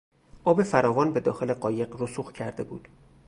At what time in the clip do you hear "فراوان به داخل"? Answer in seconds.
0.63-1.53